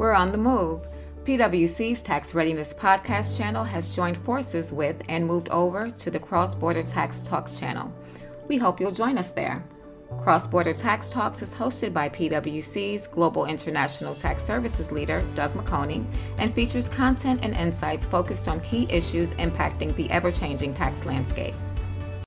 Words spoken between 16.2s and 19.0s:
and features content and insights focused on key